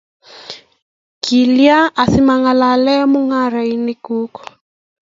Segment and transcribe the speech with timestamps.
[1.23, 4.33] kilyan asimeng'alalen mung'arenik kuk?